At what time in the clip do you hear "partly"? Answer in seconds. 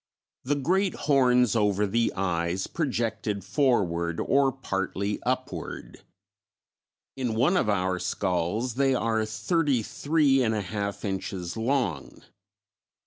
4.51-5.21